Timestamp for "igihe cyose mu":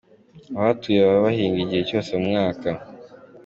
1.61-2.25